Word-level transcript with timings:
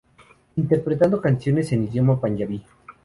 Interpretando 0.55 1.21
canciones 1.21 1.71
en 1.73 1.83
idioma 1.83 2.19
panyabí. 2.19 2.63